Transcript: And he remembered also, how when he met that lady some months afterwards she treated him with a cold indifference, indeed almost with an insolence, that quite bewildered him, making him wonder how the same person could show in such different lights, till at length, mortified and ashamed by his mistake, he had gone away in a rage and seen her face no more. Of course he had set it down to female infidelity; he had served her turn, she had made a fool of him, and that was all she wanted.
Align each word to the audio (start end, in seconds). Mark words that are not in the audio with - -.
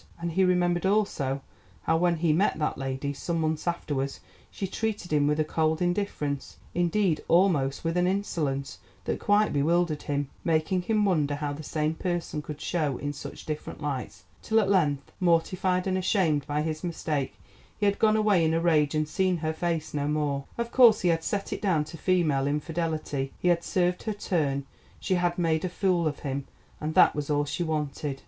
And 0.19 0.31
he 0.31 0.43
remembered 0.43 0.83
also, 0.87 1.43
how 1.83 1.95
when 1.97 2.15
he 2.15 2.33
met 2.33 2.57
that 2.57 2.75
lady 2.75 3.13
some 3.13 3.39
months 3.39 3.67
afterwards 3.67 4.19
she 4.49 4.65
treated 4.65 5.13
him 5.13 5.27
with 5.27 5.39
a 5.39 5.43
cold 5.43 5.79
indifference, 5.79 6.57
indeed 6.73 7.23
almost 7.27 7.83
with 7.83 7.95
an 7.95 8.07
insolence, 8.07 8.79
that 9.05 9.19
quite 9.19 9.53
bewildered 9.53 10.01
him, 10.01 10.31
making 10.43 10.81
him 10.81 11.05
wonder 11.05 11.35
how 11.35 11.53
the 11.53 11.61
same 11.61 11.93
person 11.93 12.41
could 12.41 12.59
show 12.59 12.97
in 12.97 13.13
such 13.13 13.45
different 13.45 13.79
lights, 13.79 14.23
till 14.41 14.59
at 14.59 14.71
length, 14.71 15.11
mortified 15.19 15.85
and 15.85 15.99
ashamed 15.99 16.47
by 16.47 16.63
his 16.63 16.83
mistake, 16.83 17.35
he 17.77 17.85
had 17.85 17.99
gone 17.99 18.15
away 18.17 18.43
in 18.43 18.55
a 18.55 18.59
rage 18.59 18.95
and 18.95 19.07
seen 19.07 19.37
her 19.37 19.53
face 19.53 19.93
no 19.93 20.07
more. 20.07 20.45
Of 20.57 20.71
course 20.71 21.01
he 21.01 21.09
had 21.09 21.23
set 21.23 21.53
it 21.53 21.61
down 21.61 21.83
to 21.83 21.97
female 21.99 22.47
infidelity; 22.47 23.33
he 23.37 23.49
had 23.49 23.63
served 23.63 24.01
her 24.01 24.13
turn, 24.13 24.65
she 24.99 25.13
had 25.13 25.37
made 25.37 25.63
a 25.63 25.69
fool 25.69 26.07
of 26.07 26.21
him, 26.21 26.47
and 26.79 26.95
that 26.95 27.15
was 27.15 27.29
all 27.29 27.45
she 27.45 27.61
wanted. 27.61 28.19